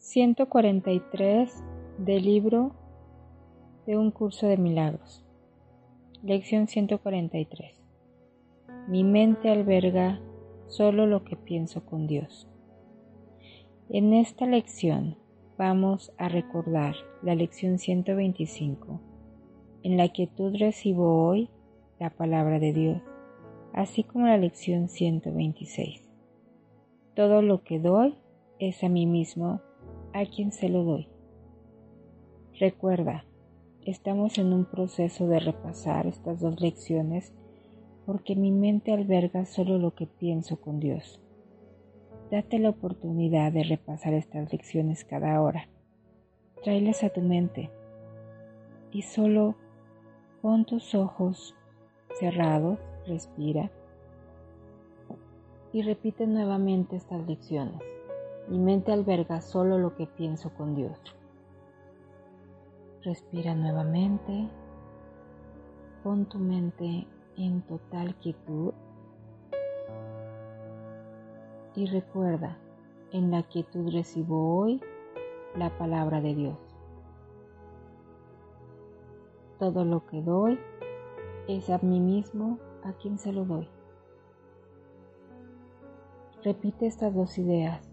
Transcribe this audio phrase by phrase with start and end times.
[0.00, 1.52] 143
[1.98, 2.72] del libro
[3.84, 5.24] de un curso de milagros.
[6.22, 7.74] Lección 143.
[8.86, 10.20] Mi mente alberga
[10.68, 12.48] solo lo que pienso con Dios.
[13.88, 15.16] En esta lección
[15.58, 19.00] vamos a recordar la lección 125.
[19.82, 21.50] En la quietud recibo hoy
[21.98, 23.02] la palabra de Dios,
[23.72, 26.08] así como la lección 126.
[27.16, 28.14] Todo lo que doy
[28.60, 29.60] es a mí mismo
[30.12, 31.08] a quien se lo doy.
[32.58, 33.24] Recuerda,
[33.84, 37.32] estamos en un proceso de repasar estas dos lecciones
[38.04, 41.20] porque mi mente alberga solo lo que pienso con Dios.
[42.30, 45.68] Date la oportunidad de repasar estas lecciones cada hora.
[46.62, 47.70] Tráelas a tu mente
[48.90, 49.56] y solo
[50.42, 51.54] pon tus ojos
[52.18, 53.70] cerrados, respira
[55.72, 57.97] y repite nuevamente estas lecciones.
[58.48, 60.98] Mi mente alberga solo lo que pienso con Dios.
[63.02, 64.48] Respira nuevamente.
[66.02, 68.72] Pon tu mente en total quietud.
[71.74, 72.56] Y recuerda,
[73.12, 74.80] en la quietud recibo hoy
[75.54, 76.58] la palabra de Dios.
[79.58, 80.58] Todo lo que doy
[81.48, 83.68] es a mí mismo a quien se lo doy.
[86.42, 87.87] Repite estas dos ideas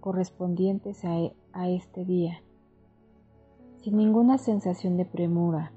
[0.00, 2.42] correspondientes a, este día,
[3.82, 5.72] sin ninguna sensación de premura,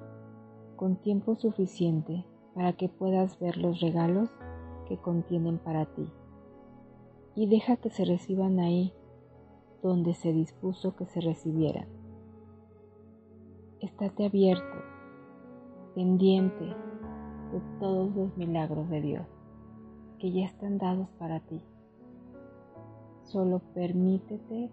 [0.76, 2.26] con tiempo suficiente
[2.56, 4.30] para que puedas ver los regalos
[4.88, 6.10] que contienen para ti.
[7.36, 8.94] Y deja que se reciban ahí
[9.82, 11.88] donde se dispuso que se recibieran.
[13.82, 14.76] Estate abierto,
[15.96, 19.28] pendiente de todos los milagros de Dios
[20.24, 21.62] que ya están dados para ti.
[23.34, 24.70] Solo permítete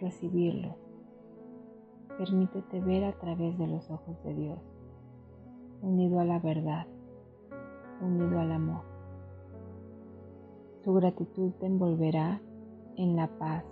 [0.00, 0.74] recibirlo.
[2.18, 4.58] Permítete ver a través de los ojos de Dios,
[5.82, 6.88] unido a la verdad,
[8.00, 8.82] unido al amor.
[10.82, 12.42] Su gratitud te envolverá
[12.96, 13.64] en la paz,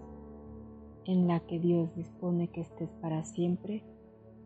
[1.07, 3.83] en la que Dios dispone que estés para siempre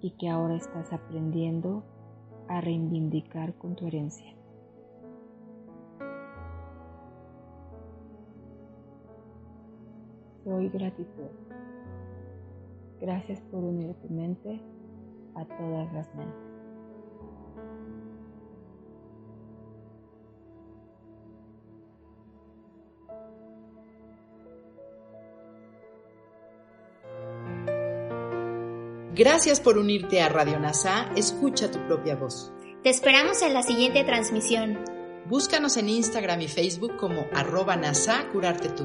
[0.01, 1.83] y que ahora estás aprendiendo
[2.49, 4.35] a reivindicar con tu herencia.
[10.45, 11.31] Soy gratitud.
[13.01, 14.61] Gracias por unir tu mente
[15.35, 16.55] a todas las mentes.
[29.15, 31.09] Gracias por unirte a Radio NASA.
[31.17, 32.53] Escucha tu propia voz.
[32.83, 34.79] Te esperamos en la siguiente transmisión.
[35.27, 38.85] Búscanos en Instagram y Facebook como arroba NASA Curarte Tú.